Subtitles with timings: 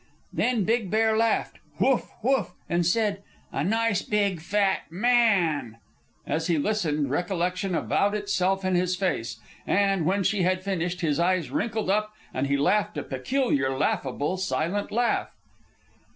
[0.33, 2.09] Then Big Bear laughed 'Whoof!
[2.23, 3.21] Whoof!' and said,
[3.53, 5.77] 'A Nice Big Fat Man!'"
[6.25, 11.19] As he listened, recollection avowed itself in his face, and, when she had finished, his
[11.19, 15.29] eyes wrinkled up and he laughed a peculiar, laughable silent laugh.